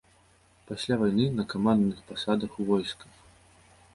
Пасля 0.69 0.95
вайны 1.01 1.27
на 1.41 1.45
камандных 1.51 2.01
пасадах 2.09 2.57
у 2.63 2.67
войсках. 2.73 3.13